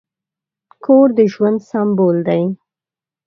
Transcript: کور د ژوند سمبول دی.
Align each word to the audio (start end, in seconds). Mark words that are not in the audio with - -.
کور 0.83 1.07
د 1.17 1.19
ژوند 1.33 1.59
سمبول 1.69 2.17
دی. 2.27 2.43